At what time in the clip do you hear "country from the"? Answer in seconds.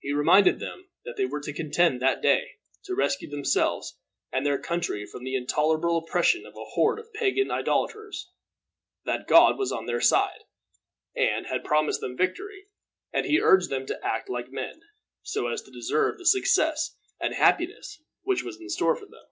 4.58-5.36